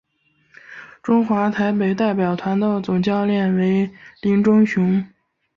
[1.03, 3.93] 中华台北代表团的总教练为
[4.23, 5.07] 林忠雄。